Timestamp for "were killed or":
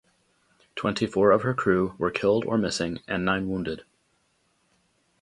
1.99-2.57